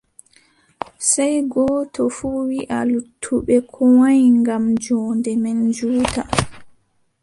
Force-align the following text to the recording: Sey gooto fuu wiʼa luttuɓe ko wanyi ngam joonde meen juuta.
Sey 1.09 1.35
gooto 1.51 2.03
fuu 2.15 2.37
wiʼa 2.49 2.79
luttuɓe 2.91 3.55
ko 3.71 3.81
wanyi 3.97 4.27
ngam 4.41 4.63
joonde 4.83 5.31
meen 5.43 5.61
juuta. 5.77 6.21